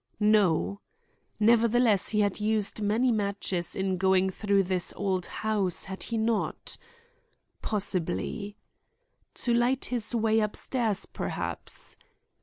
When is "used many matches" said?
2.39-3.75